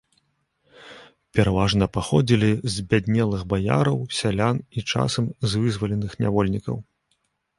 Пераважна 1.39 1.85
паходзілі 1.97 2.49
з 2.55 2.71
збяднелых 2.77 3.41
баяраў, 3.53 3.97
сялян 4.19 4.55
і 4.79 4.87
часам 4.93 5.25
з 5.51 5.65
вызваленых 5.67 6.11
нявольнікаў. 6.25 6.75